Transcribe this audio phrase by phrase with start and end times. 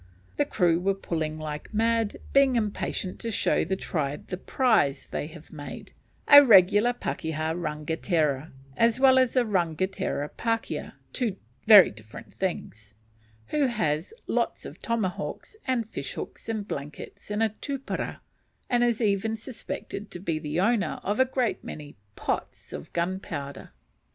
[0.37, 5.27] The crew are pulling like mad, being impatient to show the tribe the prize they
[5.27, 5.91] have made,
[6.27, 11.35] a regular pakeha rangatira as well as a rangatira pakeha (two
[11.67, 12.95] very different things),
[13.49, 18.21] who has lots of tomahawks, and fish hooks, and blankets, and a tupara,
[18.71, 23.69] and is even suspected to be the owner of a great many "pots" of gunpowder!